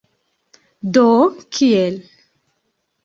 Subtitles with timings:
[0.97, 1.05] Do,
[1.57, 2.01] kiel?